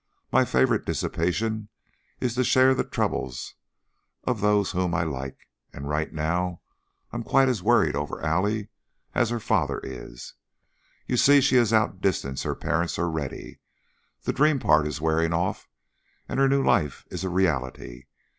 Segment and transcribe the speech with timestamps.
[0.31, 1.69] My favorite dissipation
[2.19, 3.53] is to share the troubles
[4.23, 5.37] of those whom I like,
[5.73, 6.61] and right now
[7.11, 8.69] I'm quite as worried over Allie
[9.13, 10.33] as her father is.
[11.05, 13.59] You see, she has outdistanced her parents already;
[14.23, 15.69] the dream part is wearing off
[16.27, 18.05] and her new life is a reality.